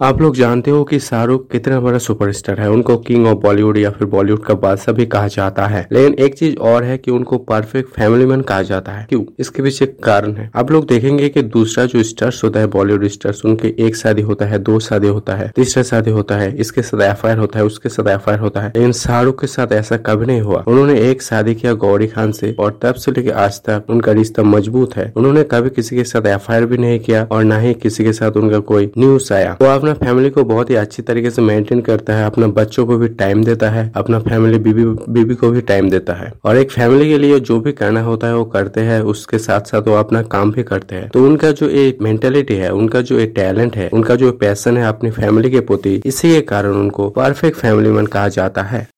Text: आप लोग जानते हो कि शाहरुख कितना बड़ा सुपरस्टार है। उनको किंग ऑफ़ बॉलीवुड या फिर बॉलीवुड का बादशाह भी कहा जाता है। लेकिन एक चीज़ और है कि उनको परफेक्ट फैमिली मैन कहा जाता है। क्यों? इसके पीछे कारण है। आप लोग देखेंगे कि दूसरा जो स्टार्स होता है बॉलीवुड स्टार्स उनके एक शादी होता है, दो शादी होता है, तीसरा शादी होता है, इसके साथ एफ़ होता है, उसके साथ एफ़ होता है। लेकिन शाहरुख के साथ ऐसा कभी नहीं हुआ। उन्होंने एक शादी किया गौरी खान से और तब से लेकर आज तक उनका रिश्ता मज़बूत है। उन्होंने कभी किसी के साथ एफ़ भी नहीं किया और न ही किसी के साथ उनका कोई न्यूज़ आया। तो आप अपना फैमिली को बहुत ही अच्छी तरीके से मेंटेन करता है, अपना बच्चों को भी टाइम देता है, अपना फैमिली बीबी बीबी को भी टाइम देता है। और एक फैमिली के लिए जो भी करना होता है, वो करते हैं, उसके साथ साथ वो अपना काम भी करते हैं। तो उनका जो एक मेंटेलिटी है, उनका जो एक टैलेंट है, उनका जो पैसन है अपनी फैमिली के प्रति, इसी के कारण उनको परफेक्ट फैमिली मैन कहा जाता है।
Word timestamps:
आप 0.00 0.20
लोग 0.22 0.36
जानते 0.36 0.70
हो 0.70 0.84
कि 0.84 0.98
शाहरुख 0.98 1.50
कितना 1.50 1.80
बड़ा 1.80 1.98
सुपरस्टार 1.98 2.60
है। 2.60 2.70
उनको 2.70 2.96
किंग 2.96 3.26
ऑफ़ 3.26 3.38
बॉलीवुड 3.38 3.78
या 3.78 3.90
फिर 3.90 4.08
बॉलीवुड 4.08 4.44
का 4.44 4.54
बादशाह 4.54 4.94
भी 4.94 5.06
कहा 5.06 5.28
जाता 5.28 5.66
है। 5.66 5.88
लेकिन 5.92 6.14
एक 6.14 6.34
चीज़ 6.38 6.56
और 6.56 6.84
है 6.84 6.98
कि 6.98 7.10
उनको 7.10 7.38
परफेक्ट 7.38 7.90
फैमिली 7.90 8.26
मैन 8.26 8.40
कहा 8.40 8.62
जाता 8.62 8.92
है। 8.92 9.06
क्यों? 9.08 9.24
इसके 9.38 9.62
पीछे 9.62 9.86
कारण 9.86 10.32
है। 10.32 10.50
आप 10.56 10.70
लोग 10.70 10.86
देखेंगे 10.86 11.28
कि 11.28 11.42
दूसरा 11.42 11.84
जो 11.84 12.02
स्टार्स 12.02 12.44
होता 12.44 12.60
है 12.60 12.66
बॉलीवुड 12.66 13.06
स्टार्स 13.06 13.44
उनके 13.44 13.74
एक 13.78 13.96
शादी 13.96 14.22
होता 14.22 14.46
है, 14.46 14.58
दो 14.58 14.78
शादी 14.80 15.08
होता 15.08 15.34
है, 15.34 15.52
तीसरा 15.56 15.82
शादी 15.82 16.10
होता 16.10 16.36
है, 16.36 16.56
इसके 16.56 16.82
साथ 16.82 17.00
एफ़ 17.00 17.26
होता 17.26 17.58
है, 17.58 17.64
उसके 17.64 17.88
साथ 17.88 18.08
एफ़ 18.08 18.30
होता 18.30 18.60
है। 18.60 18.72
लेकिन 18.76 18.92
शाहरुख 18.92 19.40
के 19.40 19.46
साथ 19.46 19.72
ऐसा 19.72 19.96
कभी 19.96 20.26
नहीं 20.26 20.40
हुआ। 20.40 20.64
उन्होंने 20.68 21.00
एक 21.10 21.22
शादी 21.22 21.54
किया 21.54 21.72
गौरी 21.72 22.06
खान 22.06 22.32
से 22.32 22.56
और 22.58 22.78
तब 22.82 22.94
से 22.94 23.12
लेकर 23.12 23.32
आज 23.32 23.58
तक 23.58 23.84
उनका 23.90 24.12
रिश्ता 24.12 24.42
मज़बूत 24.42 24.96
है। 24.96 25.12
उन्होंने 25.16 25.42
कभी 25.42 25.70
किसी 25.70 25.96
के 25.96 26.04
साथ 26.04 26.26
एफ़ 26.26 26.52
भी 26.52 26.78
नहीं 26.78 27.00
किया 27.00 27.28
और 27.32 27.44
न 27.44 27.52
ही 27.52 27.74
किसी 27.74 28.04
के 28.04 28.12
साथ 28.12 28.32
उनका 28.32 28.58
कोई 28.58 28.90
न्यूज़ 28.98 29.32
आया। 29.34 29.54
तो 29.54 29.66
आप 29.66 29.87
अपना 29.88 30.06
फैमिली 30.06 30.30
को 30.30 30.44
बहुत 30.44 30.70
ही 30.70 30.74
अच्छी 30.74 31.02
तरीके 31.02 31.30
से 31.30 31.42
मेंटेन 31.42 31.80
करता 31.80 32.14
है, 32.14 32.26
अपना 32.26 32.46
बच्चों 32.46 32.86
को 32.86 32.96
भी 32.98 33.08
टाइम 33.08 33.44
देता 33.44 33.70
है, 33.70 33.92
अपना 33.96 34.18
फैमिली 34.18 34.58
बीबी 34.58 34.84
बीबी 34.84 35.34
को 35.34 35.50
भी 35.50 35.60
टाइम 35.60 35.90
देता 35.90 36.12
है। 36.12 36.32
और 36.44 36.56
एक 36.56 36.70
फैमिली 36.70 37.08
के 37.08 37.18
लिए 37.18 37.40
जो 37.40 37.60
भी 37.60 37.72
करना 37.72 38.02
होता 38.02 38.26
है, 38.26 38.36
वो 38.36 38.44
करते 38.44 38.80
हैं, 38.80 39.00
उसके 39.00 39.38
साथ 39.38 39.60
साथ 39.60 39.88
वो 39.88 39.94
अपना 39.94 40.22
काम 40.22 40.52
भी 40.52 40.62
करते 40.62 40.94
हैं। 40.94 41.08
तो 41.08 41.24
उनका 41.24 41.50
जो 41.50 41.68
एक 41.68 41.98
मेंटेलिटी 42.02 42.54
है, 42.54 42.72
उनका 42.72 43.00
जो 43.00 43.18
एक 43.18 43.32
टैलेंट 43.36 43.76
है, 43.76 43.88
उनका 43.92 44.14
जो 44.14 44.32
पैसन 44.32 44.76
है 44.76 44.84
अपनी 44.84 45.10
फैमिली 45.10 45.50
के 45.50 45.60
प्रति, 45.60 46.02
इसी 46.06 46.34
के 46.34 46.40
कारण 46.40 46.70
उनको 46.70 47.08
परफेक्ट 47.10 47.58
फैमिली 47.58 47.90
मैन 47.90 48.06
कहा 48.06 48.28
जाता 48.28 48.62
है। 48.62 48.88